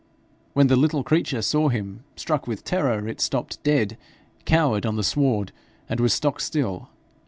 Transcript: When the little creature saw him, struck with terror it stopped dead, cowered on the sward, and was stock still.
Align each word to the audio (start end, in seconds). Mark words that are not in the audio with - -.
When 0.53 0.65
the 0.65 0.75
little 0.75 1.03
creature 1.03 1.43
saw 1.43 1.69
him, 1.69 2.05
struck 2.15 2.47
with 2.47 2.63
terror 2.63 3.07
it 3.07 3.21
stopped 3.21 3.61
dead, 3.61 3.99
cowered 4.45 4.83
on 4.83 4.95
the 4.95 5.03
sward, 5.03 5.51
and 5.87 5.99
was 5.99 6.11
stock 6.11 6.39
still. 6.39 6.89